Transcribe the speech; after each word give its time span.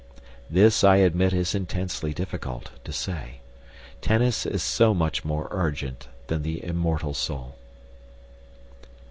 This, 0.49 0.83
I 0.83 0.95
admit, 0.95 1.31
is 1.31 1.53
intensely 1.53 2.11
difficult 2.11 2.71
to 2.85 2.91
say. 2.91 3.41
Tennis 4.01 4.47
is 4.47 4.63
so 4.63 4.95
much 4.95 5.23
more 5.23 5.47
urgent 5.51 6.07
than 6.25 6.41
the 6.41 6.65
immortal 6.65 7.13
soul. 7.13 7.55